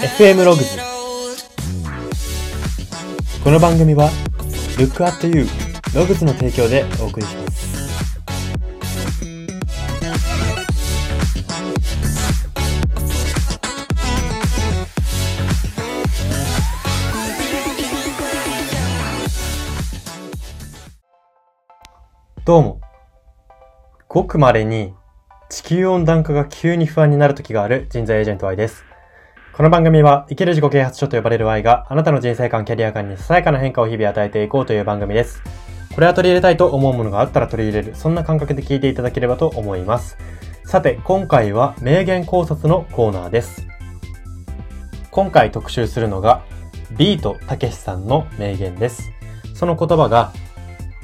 [0.00, 0.78] FM ログズ
[3.44, 4.08] この番組は
[4.78, 5.44] Look at You
[5.94, 7.60] ログズの提供でお送りします。
[22.46, 22.80] どうも。
[24.08, 24.94] ごく稀に
[25.50, 28.89] 地球温暖化が急に不安になる時がある人材エージェント Y です。
[29.52, 35.42] この番組は生きる自己啓発書と呼ばれる Y があなたの人生観、キャリア観にささやかな変化を日々与えていこうという番組です。
[35.92, 40.16] これは取り入れたいと思うものがあったら取り入れる、そんな感覚で聞いていただければと思います。
[40.64, 43.66] さて、今回は名言考察のコーナーです。
[45.10, 46.42] 今回特集するのが
[46.96, 49.10] ビートたけしさんの名言です。
[49.54, 50.32] その言葉が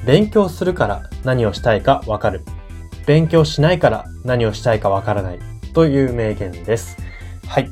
[0.05, 2.43] 勉強するから何をしたいかわかる。
[3.05, 5.39] 勉強しないから何をしたいかわからない。
[5.73, 6.97] という名言です。
[7.45, 7.69] はい。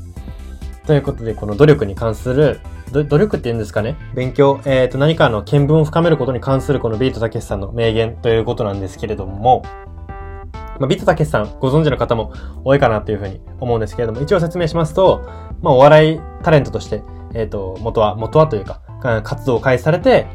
[0.86, 2.60] ということで、この努力に関する、
[2.92, 3.96] 努力って言うんですかね？
[4.14, 9.64] 勉強、えっ、と、何かの見聞を深めることに関するこのビートたけしさんの名言ということなんですけれども、
[10.80, 15.24] まあ、ビートたけしさんご存知の方も多いかなというふうに思うんですけれども、一応説明しますと、
[15.62, 17.02] まあ、お笑いタレントとして、
[17.34, 18.82] えっ、と、元は、元はというか、
[19.24, 20.28] 活動を開始されて、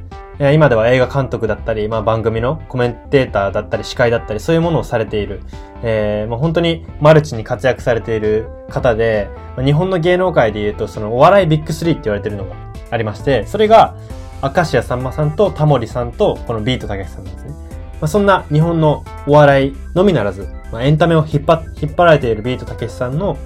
[0.42, 5.42] え今では映画監督だったり、まあ、番組のコメンテーターだったり、司会だったり、そういうものをされている、
[5.82, 12.56] えー、もう本当にマルチに活躍されている方で、ま日本の芸能界で言うと、そのお笑いビッグスリーって言われてるのが
[12.90, 13.94] ありまして、それが、
[14.42, 17.50] 明石家さんまさんとタモリさんと、このビートたけしさんなんですね。
[18.00, 23.36] まあ、そんな日本のお笑いのみならず、まあ、エンタメを引っ張、引っ張られているビートたけしさんの、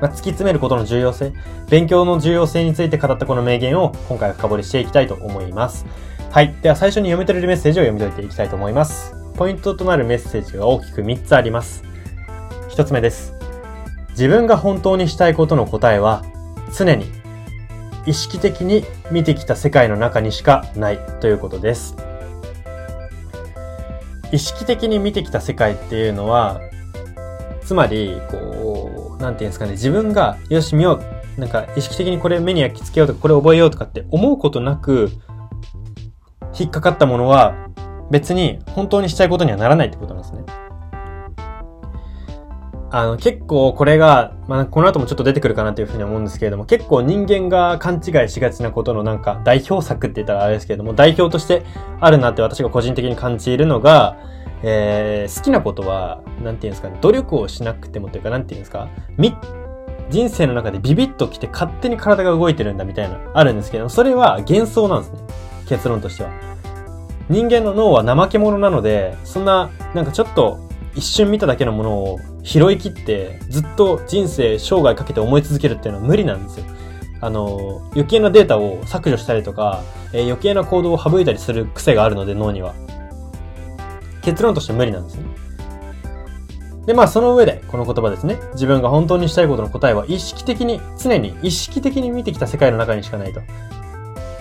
[0.00, 1.32] まあ、突き詰めることの重要性、
[1.68, 5.86] 勉強の重要性について語ったこの名言を今回は深掘りしていきたいと思います。
[6.30, 6.54] はい。
[6.62, 9.14] では最初に読み取れるメッセージを読み解いていきたいと思います。
[9.34, 11.82] ポイントとなるメッセージが大きく3つあります。
[12.70, 13.34] 1つ目です。
[14.10, 16.24] 自分が本当にしたいことの答えは、
[16.76, 17.06] 常に
[18.06, 21.96] 意識的に見てきた世界の中にしかないということです。
[24.32, 26.60] 意識的に見てきた世界っていうのは、
[27.64, 28.59] つまり、こう
[29.20, 31.00] う、なんていうんですかね、自分が、よし見よ
[31.36, 35.10] う、なんか意識的にこれ目に焼き付けようとか、これ覚えようとかって思うことなく、
[36.58, 37.54] 引っかかったものは、
[38.10, 40.42] 別に本当にしたいことにはならないってことなんですね。
[42.92, 51.62] あの、結構これが、まあ、この後もちょっと出てくるかなというふうに思うんですけれども、結構人間が勘違いしがちなことのなんか代表作って言ったらあれですけれども、代表として
[52.00, 54.16] あるなって私が個人的に感じるのが、
[54.62, 59.34] えー、好きなことは、なんていうんですかね、努力をしなくてもというか、なんていうんですか、み、
[60.10, 65.18] 人生の中でビビッと来て勝手に体が動いてるんだみたいな、あるんですけど、それは幻想なんですね。
[65.68, 66.30] 結論としては。
[67.28, 70.58] 人間の脳は怠け者なので、そんな、なんかちょっと
[70.94, 76.66] 一瞬見ただけのものを拾い切って、ずっと人生、生涯かけて思い続けるっていうのは無理なんですよ。
[77.20, 79.82] あの、余計なデータを削除したりとか、
[80.12, 82.74] えー余計な行動を省いたりする癖があるので、脳には。
[84.22, 85.24] 結論として無理なんですね。
[86.86, 88.38] で、まあその上で、この言葉ですね。
[88.54, 93.40] 自分が本当にしたいことの答えは意識的に、常に意識的に見てきた世界の中にしかないと。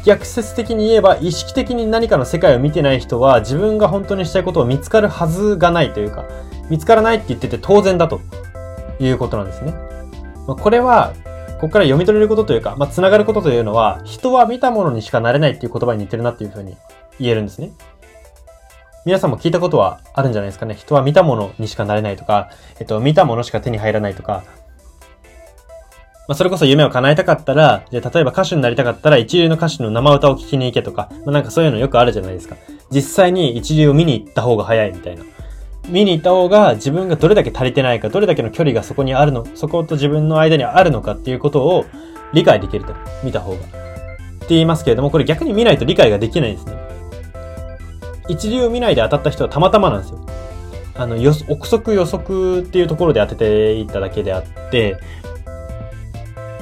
[0.05, 6.25] 逆説的に言えば、意識的に何かの世界を見てない人は、自分が本当にしたいことを見つかるはずがないというか、
[6.69, 8.21] 見つからないって言ってて当然だと
[8.99, 9.73] いうことなんですね。
[10.47, 11.13] まあこれは、
[11.59, 16.77] ここから読み取れることというか、まあ、繋がることというのは、人は見たものにしかなれないっていう言葉に似てるなっていうふうに
[17.19, 17.71] 言えるんですね。
[19.05, 20.75] 皆さんも聞いたことはあるんじゃないですかね。
[20.75, 22.49] 人は見たものにしかなれないとか、
[22.79, 24.43] えっと、見たものしか手に入らないとか、
[26.27, 32.55] まあ、それこそ夢を叶えたかったら、じゃ例えば歌手になりたかったら一流の歌手の生歌を聴きに行けとか、まあ、なんかそういうのよくあるじゃないですか。
[32.91, 35.23] 実際に一流を見に行った方が早いみたいな。
[35.87, 41.85] 見に行った方が自分がどれだけ足りてないか、どれだけの距離がそこにあるの、そこと自分の間にあるのかっていうことを
[42.33, 42.93] 理解できると。
[43.23, 43.57] 見た方が。
[43.57, 46.88] って言いますけれども、これ逆に見ないと理解ができないんですね。
[48.29, 50.19] 一流見ないで当たった人はたまたまなんですよ。
[50.95, 54.97] あの、予憶測予測っていうところで当てていただけであって、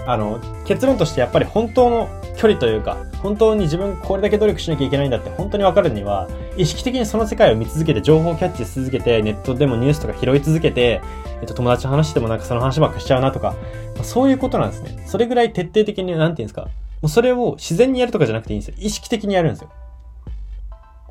[0.06, 2.08] あの、結論としてやっぱり本当の
[2.38, 11.02] 距離というか、本当に自分これだけ努力しなきゃいけないんだって本当にわかるには、意識的にその世界を見続けて、情報をキャッチし続けて、ネットでもニュースとか拾い続けて、
[11.42, 13.56] えっと、友達と話してもなんかその話ばっかしちゃうなとか、
[13.96, 15.04] まあそういうことなんですね。
[15.08, 16.70] それぐらい徹底的に、なんていうんですか、も
[17.04, 18.76] うそれを自然にやるとかじゃなくていいんですよ。
[18.78, 19.72] 意識的にやるんですよ。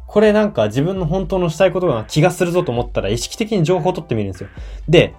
[0.07, 4.49] これなんか自分の本当のしたいことが気がするぞと思ったら意識的に情報を取ってみるんですよ。
[4.89, 5.15] で、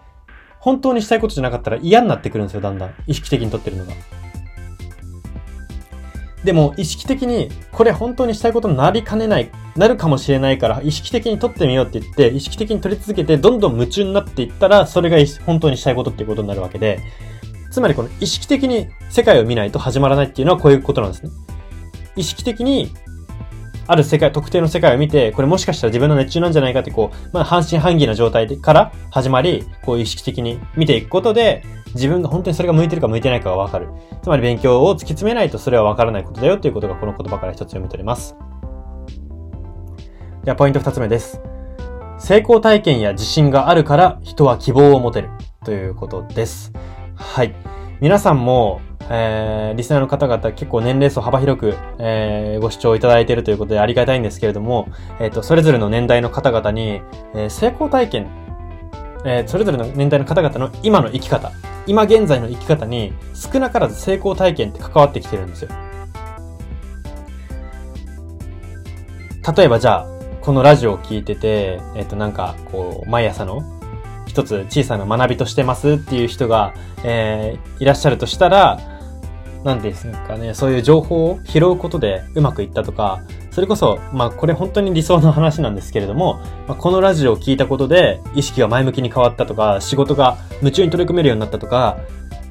[0.60, 2.94] 本当にしたいことじゃなかったら嫌になってくるんですよ、だんだん。
[3.06, 3.94] 意識的に取ってるのが。
[6.44, 17.00] でも、意識的に、これ本当にしたいことになりかねない、なるかもしれないから、意識的に取ってみようって言って、意識的に取り続けて、どんどん夢中になっていったら、それが本当にしたいことっていうことになるわけで、
[17.70, 21.32] つまりこの意識的に世界を見ないと始まらないっていうのはこういうことなんですね。
[22.16, 22.92] 意識的に
[23.88, 31.64] ある世界、特定の世界を見て、これもしかしたら自分の熱中なんじゃないかってこう、まあ半信半疑な状態から始まり、こう意識的に見ていくことで、
[31.94, 33.90] 自分が本当にそれが向いてるか向いてないかがわかる。
[34.22, 38.36] つまり勉強を突き詰めないとそれはわからないことだよっていうことがこの言葉から一つ読み取れます。
[40.44, 41.42] ではポイント二つ目です。
[42.20, 45.30] 成功体験や自信があるから人は希望を持てる
[45.64, 46.72] ということです。
[47.16, 47.56] はい。
[48.00, 54.90] 皆さんもえー、リスナーの方々結構年齢層幅広く、えー、ご視聴いただいているということでありがたいんですけれども、
[55.20, 57.02] えっ、ー、と、それぞれの年代の方々に、
[57.34, 58.28] えー、成功体験、
[59.26, 61.52] えー、それぞれの年代の方々の今の生き方、
[61.86, 65.70] 今現在の生き方に少なからず成功体験って関わってきてるんですよ。
[69.56, 70.08] 例えばじゃあ、
[70.42, 73.64] このラジオを聞いてて、えっ、ー、となんか、こう、毎朝の
[74.26, 76.74] 一つ小さな学びとしてますっていう人が、
[77.04, 78.97] えー、いらっしゃるとしたら、
[79.64, 83.22] なんですかね、そういう情報を拾うことでうまくいったとか、
[83.52, 86.36] それこそ、まあこれ本当に理想の話なんですけれども、
[86.68, 91.98] まあ、このラジオを聞いたことで意識が前向きに変わったとか、仕事が夢中に取り組めるようになったとか、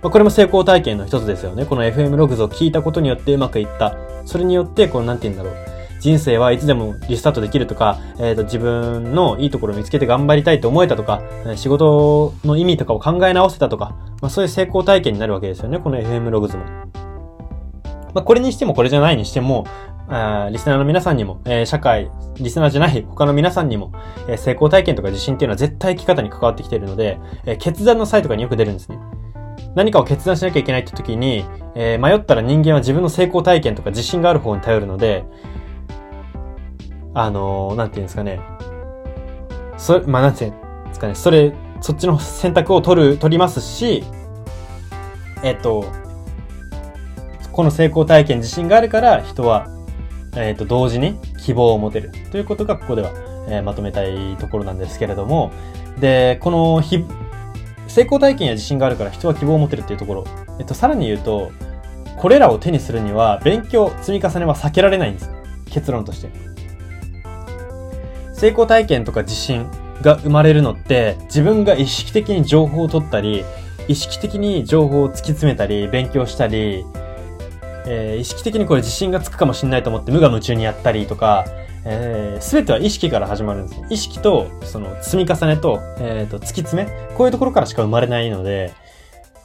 [0.02, 1.64] まあ、これも成功体験の一つですよね。
[1.64, 3.96] この FM ログズを聞いたことによってうまくいった。
[4.24, 5.76] それによって、このなんて言うんだろう。
[6.00, 11.22] 人生はいつでもリスタートできるとか、えっ、ー、と、自分のいいところを見つけて頑張りたいと思えたとか、
[11.56, 15.78] 仕事の意味とかを考え直せたとか、まあそういう成功体験になるわけですよね。
[15.78, 16.64] この FM ログズも。
[18.16, 19.66] まあこれにしてもこれじゃないにしても、
[20.08, 23.92] あリスナーの皆さんにも、えー、社会、リスナーじゃない他の皆さんにも、
[24.26, 28.98] えー、成功体験とか自信っていうのは絶対生き方に関わってきているので、えー、決断の際とかによく出るんですね。
[29.74, 35.26] 何かを決断しなきゃいけないって時に、え迷ったら人間は自分の成功体験とか自信がある方に頼るので、
[37.12, 38.40] あのー、なんていうんですかね。
[39.76, 41.14] それ、まあ、なんていうんですかね。
[41.14, 41.52] それ、
[41.82, 44.02] そっちの選択を取る、取りますし、
[45.42, 45.84] えっと、
[47.56, 49.66] この成功体験自信があるから人は、
[50.36, 53.12] えっと、同時に希望を持てるということがここでは、
[53.48, 55.50] えー、まとめたいところなんですけれども、
[55.98, 57.02] で、このひ、
[57.88, 60.24] 成功体験や自信があるから人は希望を持てるっていうところ、
[60.58, 61.50] えっと、さらに言うと、
[62.18, 65.30] これらを手にするには勉強、積み重ねは避けられないんです。
[65.64, 66.28] 結論として。
[68.34, 69.66] 成功体験とか自信
[70.02, 73.46] が生まれるのって、自分が意識的に情報を取ったり、
[73.88, 76.84] 意識的に情報を突き詰めたり、勉強したり、
[77.86, 81.44] えー、意識的にこれ自信がつくかもしれないと思って無我夢中にやったりとか、
[81.84, 83.82] えー、全ては意識から始まるんです。
[83.90, 88.72] 意識と、その、積み重ねと、えっ、ー、と、突き詰めこういうところからしか生まれないので、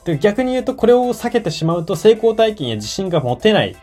[0.05, 3.75] で逆に言うと、これを避けてしまうと、成功体験や自信が持てない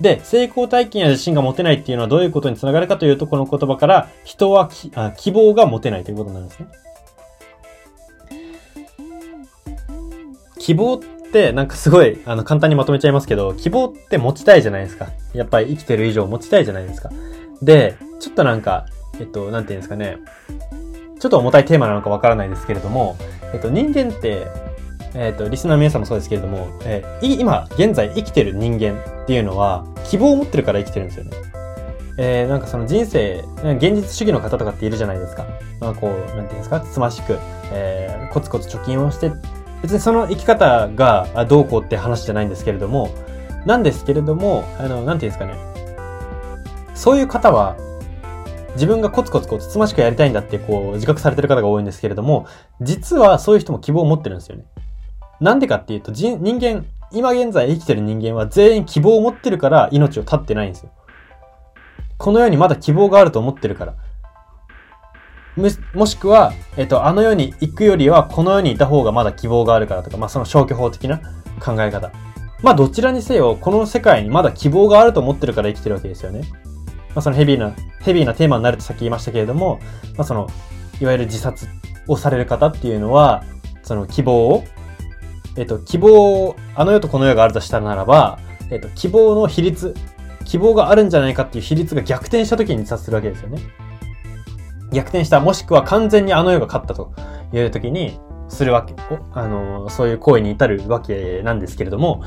[0.00, 6.66] で、成功体験や自信が持てないっていうのはどういうことにつながるかというと、この言葉から人はあ希望が持てないということなんですね。
[10.58, 11.15] 希望って
[11.52, 15.08] なんかすごいあの簡単にまとめちゃいますけど、希望って持ちたいじゃないですか。
[15.34, 17.10] やっぱり生きてる以上持ちたいじゃないですか。
[17.62, 18.86] で、ちょっとなんか、
[19.18, 20.18] えっと、なんていうんですかね。
[21.18, 23.16] ちょっと重たいテーマなのかわからないですけれども、
[23.54, 24.46] えっと、人間って、
[25.14, 31.30] えっ、と、リスナーの皆さんもそうですけれども、えー、今、現在生きてる人間っていうのは、希望を持ってるから生きてるんですよね。
[32.18, 33.44] えー、なんかその人生、
[33.78, 35.46] 現実主義の方とかっているじゃないですか。
[35.80, 37.38] まあ、こう、なんていうんですか、つましく、
[37.72, 39.32] えー、コツコツ貯金をして、
[39.82, 43.10] 別にその生き方がどうこうって話じゃないんですけれども、
[43.66, 45.54] なんですけれども、あの、なんていうんですかね。
[46.94, 47.76] そういう方は、
[48.74, 52.46] 自分がコツコツコツつましくやりたいんだってこう自覚されてる方が多いんですけれども、
[52.80, 54.64] 実はそういう人も希望を持ってるんですよね。
[55.40, 60.90] なんでかっていうと、人間、今現在生きてる人間は全員希望を持ってるから命を絶ってないんですよ。
[62.18, 63.94] この世にまだ希望があると思ってるから。
[65.56, 71.18] ももしくは、えっと、あの世に行くよりは、この世にいた方がまだ希望があるからとか、まあその消去法的な
[71.60, 72.12] 考え方。
[72.62, 76.42] まあどちらにせよ、この世界にまだ希望があると思ってるから生きてるわけですよね。
[77.14, 79.80] まあそのヘビーな、ヘビーなテーマになるとさっき言いましたけれども、
[80.16, 80.48] まあその、
[81.00, 81.66] いわゆる自殺
[82.06, 83.44] をされる方っていうのは、
[83.82, 84.64] その希望を
[85.56, 88.38] えっと、希望を、あの世とこの世があるとしたならば、
[88.70, 89.94] えっと、希望の比率、
[90.44, 93.58] 希望があるんじゃないかっていう比率が逆転した時に自殺するわけですよね。
[94.92, 97.12] 逆転した、もしくは完全にあの世が勝ったと
[97.52, 98.94] いう時にするわけ、
[99.32, 102.22] あの、そういう行為に至るわけなんですけれども、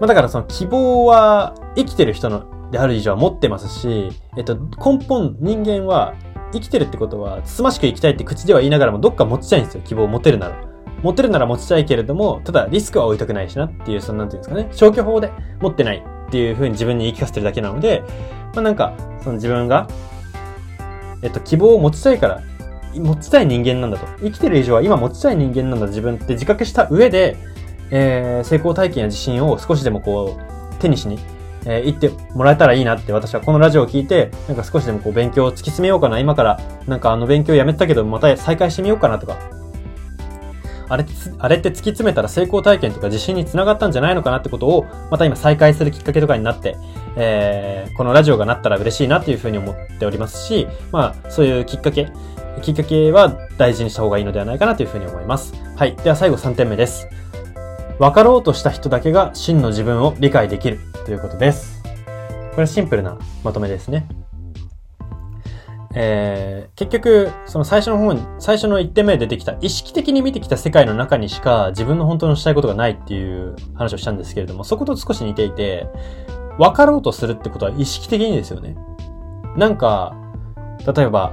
[0.00, 6.14] まあだからその希望は生きてる人のである以上は持ってますし、えっと、根本人間は
[6.52, 9.82] 生きてるってことは、つつましく生きたいって口では言いながらもどっか持ちたいんですよ。
[9.84, 10.56] 希望を持てるなら。
[11.02, 18.02] 持てるなら持ちたいけれども、ただリスクは置いたくないしなっていう、そのなんていうんですかね、消去法で持ってないっていうふうに自分に言い聞かせてるだけなので、
[18.54, 19.88] まあなんか、その自分が、
[21.26, 22.42] えっと、希望を持ちたいから、
[22.94, 24.06] 持ちたい人間なんだと。
[24.20, 27.36] 生きてる以上は今持ちたい人間なんだ自分って自覚した上で、
[27.90, 31.18] えー、成功体験や自信を少しでもこう、手にしに、
[31.64, 36.20] えー、行ってもらえたらいいなって私はこのラジオを聞いて、なんか少しでもこう勉強を突き詰めようかな。
[36.20, 39.36] 今から、なんかあの勉強やめたけどまた再開してみようかなとか、
[40.88, 41.04] あれ、
[41.38, 46.76] あれって突き詰めたら成功体験とか自信につながったんじゃないのかなってことを、また今再開するきっかけとかになって、
[47.16, 52.10] えー、このラジオがなったら嬉しいなっていうふうに思っておりますし、まあ、そういうきっかけ、
[52.62, 55.54] きっかけは大事にした方がいいのではないかなというふうに思います。
[55.76, 55.96] はい。
[55.96, 57.08] では最後3点目です。
[57.98, 61.82] 分かろうとした人だけが真の自分を理解できるということです。
[61.82, 64.06] これはシンプルなまとめですね。
[65.98, 75.88] えー、結局、その最初の方に、最初の1点目で出てきた意識的に見てきた世界の中にしか自分の本当のしたいことがないっていう話をしたんですけれども、そこと少し似ていて、
[76.58, 78.76] 分かろうとするってことは意識的にですよね。
[79.56, 80.14] なんか、
[80.94, 81.32] 例えば、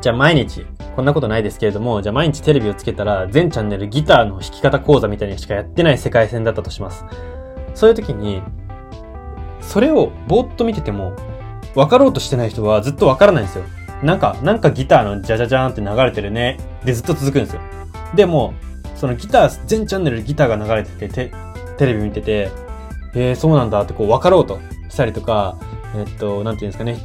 [0.00, 0.64] じゃあ毎日、
[0.94, 7.04] こんなことないですけれども、じゃあ毎日テレビをつけたら全チャンネルギターの弾き方講座みたいにしかやってない世界線だったとします。
[7.74, 8.40] そういう時に、
[9.60, 11.16] それをぼーっと見てても、
[11.76, 13.64] 分かろうとしてない人はずっと分からないんですよ。
[14.02, 16.58] なんか、なんかギターのジャジャジャーンって流れてるね。
[16.84, 17.60] でずっと続くんですよ。
[18.14, 18.54] でも、
[18.94, 21.32] そのギター、全チャンネルでギターが流れてて、
[21.76, 22.50] テレビ見てて、
[23.14, 25.58] えー、そうなんだってこう分かろうとしたりとか、
[25.94, 26.98] えっと、なんていうんですかね。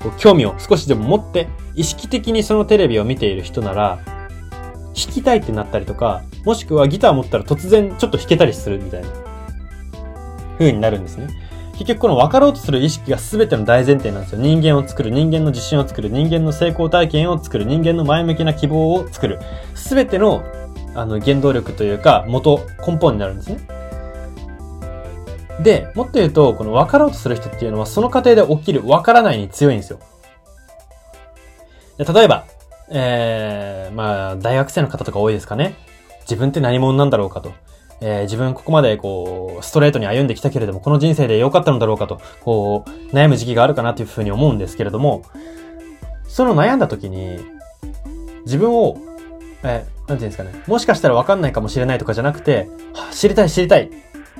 [0.00, 9.08] こう興味を少しでも持って、意識的にそのテレビを見ている人なら、弾きたいってなったりとか、もしくはギター持ったら突然ちょっと弾けたりするみたいな、
[10.58, 11.28] 風になるんですね。
[11.80, 14.38] 結局この分かろうとする意識が全ての大前提なんですよ。
[14.42, 19.38] 人間を作る、人間の自信を作る、人間の成功体験を作る、人間の前向きな希望を作る。
[19.74, 20.44] 全ての、
[20.94, 23.60] あの、原動力というか、元、根本になるんですね。
[25.62, 30.00] で、もっと言うと、この分かろうとする人っていうのは、その過程で起きる分からないに強いんですよ。
[31.96, 32.44] で例えば、
[32.90, 35.76] えー、まあ、大学生の方とか多いですかね。
[36.24, 37.54] 自分って何者なんだろうかと。
[38.02, 45.22] えー、自分ここまでこう、ストレートに歩んできたけれども、この人生で良かったのだろうかと、こう、悩む時期があるかなというふうに思うんですけれども、
[46.26, 47.38] その悩んだ時に、
[48.44, 48.96] 自分を、
[49.62, 52.68] えー、なんていうんですかね、もしかしたらわかんないかもしれないとかじゃなくて、
[53.12, 53.90] 知りたい知りたい。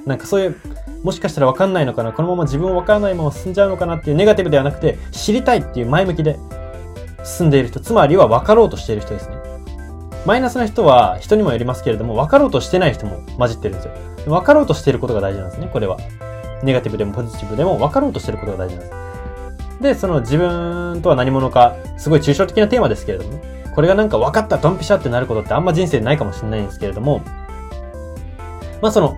[0.07, 0.57] なんかそういう、
[1.03, 6.39] もしかしたらわかんないのかな、このまま自分をわからないまま進んじゃうのかなっていうネガティブではなくて、知りたいっていう前向きで
[7.25, 9.40] 進んでいる人、つまりは分かろうとしている人ですね。
[10.27, 13.95] マイナスな人は人にもよりますけれども、分かろうとしてない人も混じってるんですよ。
[14.27, 15.97] 分かろうとしてることが大事なんですね、これは。
[16.63, 18.93] ネガティブでもポジティブでも分かろうとしてることが大事なんで
[19.79, 19.83] す。
[19.83, 23.41] で、その自分とは何者か、すごい抽象的なテーマですけれども。
[23.75, 27.23] これがなんか分かった、ドンピシャってなることってあんま人生ないかもしれないんですけれども、
[28.83, 29.17] まあその、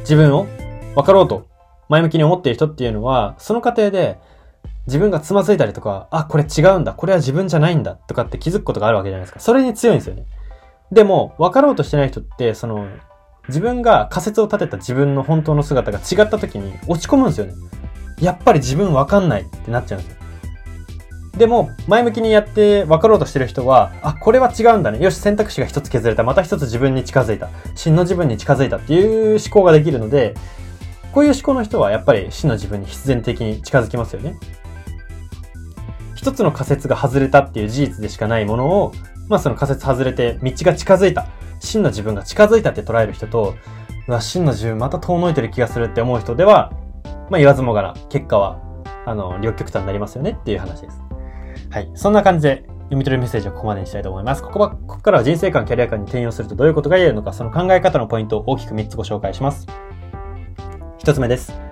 [0.00, 0.46] 自分を
[0.94, 1.46] 分かろうと
[1.88, 4.18] 前向きに思っている人っていうのは、その過程で、
[4.86, 9.40] 自分がつまずいたりとか、あ、これ違うんだ、これは自分じゃないんだ、とかって気づくことがあるわけじゃないですか。
[9.40, 10.26] それに強いんですよね。
[10.90, 12.86] でも、分かろうとしてない人って、その、
[13.48, 17.54] 自分が仮説を立てた自分の本当の姿が違った時に落ち込むんですよね。
[18.20, 20.22] やっぱり自分分かんないってなっちゃうんですよ。
[21.36, 25.02] でも、前向きにやって分かろうとしてる人は、あ、これは違うんだね。
[25.02, 26.24] よし、選択肢が一つ削れた。
[26.24, 27.48] また一つ自分に近づいた。
[27.74, 30.34] 真の自分に近づいたっていう思考ができるので、
[31.12, 34.36] こういう思考の人はやっぱり真の自分に必然的に近づきますよね。
[36.22, 38.92] 一つの仮説が外れたっていう事実でしかないものを、
[39.28, 41.26] まあその仮説外れて道が近づいた。
[41.58, 43.54] 真の自分が近づいたって捉える人と、
[44.06, 46.72] うわ、真の自分また遠のいてる気がするって思う人では、
[47.28, 48.60] まあ言わずもがな、結果は、
[49.04, 51.02] あの、両極端になりますよねっていう話です。
[51.70, 51.90] はい。
[51.94, 54.44] そんな感じで、読み取るメッセージはここまでにしたいと思います。
[54.44, 59.66] ここは、ここからは人生観、キャリア観に転用するとどういうことが言えるのか、その考え方のポイントを大きく3つご紹介します。
[61.00, 61.71] 1つ目です。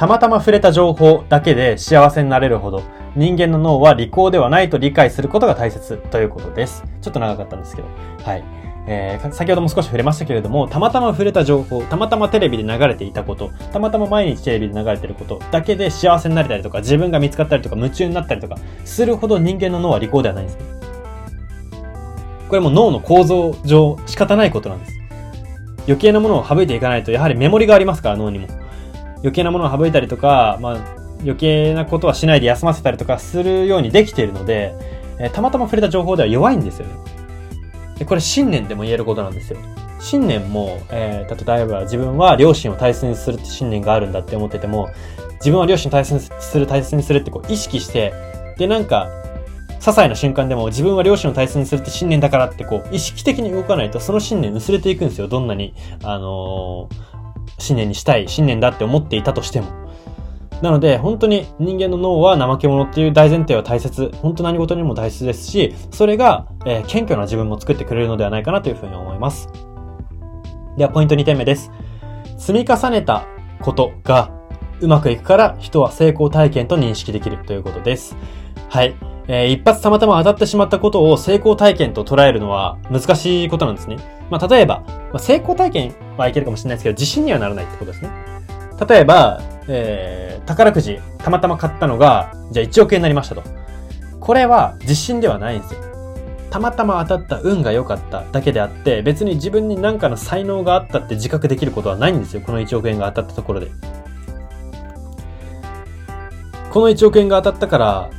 [0.00, 2.82] たまたま触れた情報だけで幸せになれるほど、
[3.16, 6.84] 人間の脳は利口ではないと理解することが大切ということです。
[7.02, 7.88] ちょっと長かったんですけど。
[8.24, 8.44] はい。
[8.86, 20.58] えー、先ほども少し触れましたけれども、たまたま触れた情報、たまたまテレビで流れていたこと、たまたま毎日テレビで流れてることだけで幸せになれたりとか、自分が見つかったりとか、夢中になったりとか、するほど人間の脳は利口ではないんです。
[22.48, 24.98] これも脳の構造上仕方ないことなんです。
[25.80, 28.59] 余計なものを省いていかないと、やはりメモリがありますから、脳にも。
[29.20, 30.78] 余計なものを省いたりとか、まあ、
[31.20, 34.74] 余計なことはしないで休ませたりとかするようにできているので、
[35.18, 38.04] えー、たまたま触れた情報では弱いんですよね。
[38.06, 39.58] これ信念でも言えることなんですよ。
[40.00, 44.88] 信念も、えー、例えば自分は両親を大切にするって信念があるんだって思ってても、
[45.34, 48.14] 自分は両親を大切にする、大切にするってこう意識して、
[48.56, 49.10] で、なんか、
[49.80, 55.26] 些細な瞬間でも自分は両親を大切にするって信念だからってこう意識的に動かないとその信念薄れていくんですよ。
[55.26, 57.09] どんなに、あのー、
[57.60, 59.68] 信念にしたい、信念だって思っていたとしても。
[60.62, 64.10] なので、本当に人間の脳は怠け者っていう大前提は大切。
[64.16, 69.48] 本当何事にも大切ですし、それが、えー、謙虚な自分も作ってくれるのではないかなというふうに思います。
[70.76, 71.70] では、ポイント2点目です。
[72.36, 73.26] 積み重ねた
[73.60, 74.30] ことが
[74.80, 78.16] うまくいくから人は成功体験と認識できるということです。
[78.68, 79.09] はい。
[79.32, 83.96] えー、一発たまたま当たってしまったことを成功体験と捉えるのは難しいことなんですね。
[84.28, 88.10] まあ、例えば、まあ、成功体験はいけるかもしれないですけど、自信にはならないってことですね。
[88.88, 93.44] 例えば、えー、宝くじ、たまたま買ったのが、じゃあ1億円になりましたと。
[94.18, 95.80] これは自信ではないんですよ。
[96.50, 102.40] たまたま当たった運が良かっただけであって、別に自分に何かの才能があったって自覚できることはないんですよ。
[102.40, 103.70] この1億円が当たったところで。
[106.72, 108.10] この1億円が当たったから、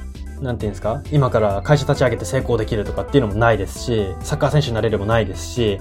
[0.42, 1.02] なんていうんですか？
[1.12, 5.80] 今から会社立ち上げて成功できるとかっていうのもないですし、サッカー選手になれるもないですし、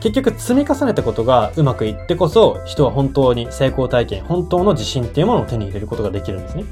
[0.00, 6.64] 結局積み重ねたことがうまくいってこそ人は本当に成功体験、本当の自信っていうものを手に入れることができるんですね。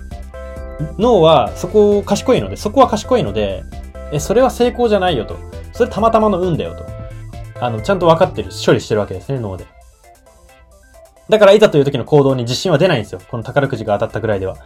[0.99, 3.65] 脳はそこ賢いので、そこは賢いので、
[4.13, 5.37] え、それは成功じゃないよと。
[5.73, 6.85] それたまたまの運だよと。
[7.61, 9.67] あの、ちゃんと分かってる、処理してるわけですね、脳で。
[11.29, 13.21] だからいざという時の行動に自信は出ないんですよ。
[13.31, 14.57] この宝くじが当たったぐらいでは。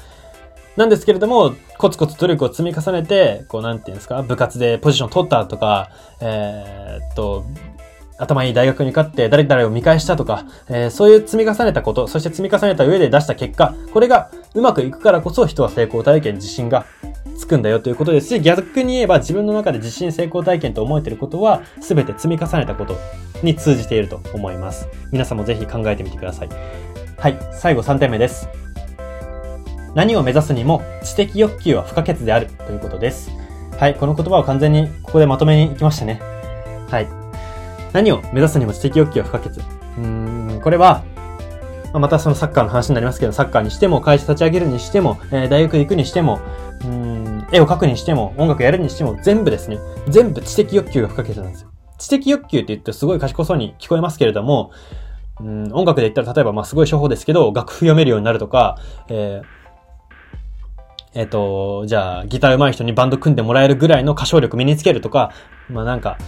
[0.78, 7.44] なんですけれども、コツコツ努力を積み重ねて、こう、なんていうんですか、部活でポジション取ったとか、えー、っと、
[8.16, 16.86] 頭いい大学に受かって誰々を見返したとか、えー、そういう積み重ねたこと、そして積み重ねた上で出した結果、これがうまくいくからこそ人は成功体験、自信が
[17.36, 22.96] つくんだよということですし、逆に言えば自分の中で自信成功体験と思えてることは、すべて積み重ねたこと
[23.42, 24.88] に通じていると思います。
[25.10, 26.48] 皆さんもぜひ考えてみてください。
[27.18, 28.67] はい、最後3点目です。
[29.94, 33.30] 何を目指すにも知的欲求は不可欠であるということです。
[33.78, 36.20] はい、この言葉を完全にここでまとめに行きましたね。
[36.90, 37.08] はい。
[37.92, 39.50] 何を目指すにも知的欲求は不可欠。
[39.50, 41.04] うーん、これは、
[41.94, 46.40] またそのサッカーの話になりますけど、サッカーにしても、会社立ち上げるにしても、えー、大学行くにしても、
[46.84, 49.78] うん、絵を描くにしても、音楽やるにしても、全部ですね。
[50.08, 51.70] 全部知的欲求が不可欠なんですよ。
[51.98, 54.70] 知的欲求って言ってすごい賢そうに聞こえますけれども、
[55.40, 58.76] うん、音楽で言ったら例えばまあすごい処方ですけど、楽譜読めるようになるとか、
[59.08, 59.57] えー
[61.14, 65.32] えっ、ー、と、じゃあ、ギター上手い人にバンド組んでもらえるぐらいの歌唱力身につけるとか、
[65.68, 66.18] まあなんか、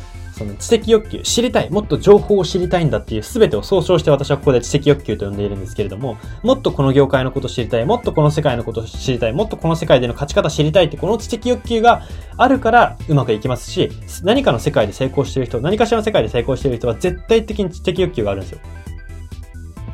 [0.40, 12.02] その知的欲求、知りたい、もっと情報を知りたいんだっていう全てを総称して私はここで知的欲求と呼んでいるんですけれども、もっとこの業界のこと知りたい、もっとこの世界のこと知りたい、もっとこの世界での勝ち方知りたいってこの知的欲求が
[12.38, 13.90] あるからうまくいきますし、
[14.22, 18.60] 何かの世界で成功してる人、何かしらの世界で成功してる人は絶対的に知的欲求があるんですよ。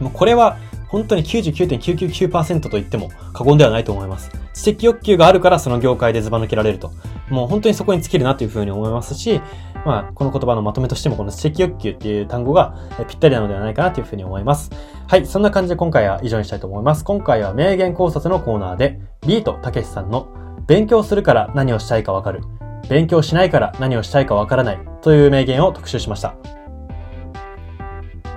[0.00, 0.58] もうこれは
[0.96, 4.30] 本当に99.999%と言っても過言ではないと思います。
[4.54, 6.90] 知的欲求があるからその業界でズバ抜けられると。
[7.28, 9.42] もう本当にそこに尽きるなというふうに思いますし、
[9.84, 12.78] まあ、この言葉のまとめとしてもこの知的欲求っていう単語が
[13.08, 14.70] ぴったりなのではないかなというふうに思います。
[15.06, 17.04] はい、そんな感じで今回は以上にしたいと思います。
[17.04, 20.28] 今回は名言考察のコーナーで、ビートたけしさんの
[20.66, 22.40] 勉強するから何をしたいかわかる。
[22.88, 26.36] 勉強しないから何をしたいかわからないという名言を特集しました。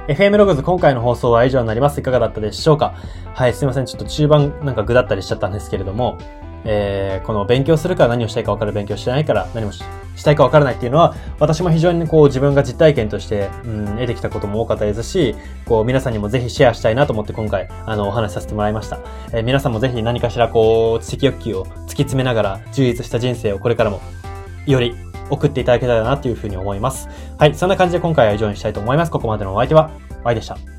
[0.10, 2.00] FM ログズ今回の放送は以上になります。
[2.00, 2.96] いかがだったでしょうか？
[3.36, 3.86] はい、すいません。
[3.86, 6.18] ちょっと中盤なんか具だったりしちゃったんですけれども、
[6.66, 9.84] えー、この勉強するから何をしたいか分かる、勉強してないから何もし
[10.24, 15.36] たいか分からないっていうのは、私も非常にこう自分が実体験として、うん、得てきたことも多かったですし、
[15.68, 18.98] こう皆さんにもぜひシェアしたいなと思って今回、あの、お話しさせてもらいました。
[19.32, 24.02] えー、皆さんもぜひ何かしらこう、知的欲求を突き詰めながら、充実した人生をこれからも、
[24.66, 24.96] より
[25.30, 27.08] 送っていただけたらなというふうに思います。
[27.38, 29.12] はい、そんな感じで今回は以上にしたいと思います。
[29.12, 29.92] ここまでのお相手は、
[30.24, 30.79] Y でした。